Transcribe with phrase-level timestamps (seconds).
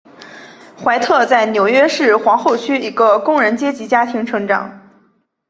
[0.79, 4.81] 怀特在纽约市皇后区一个工人阶级家庭成长。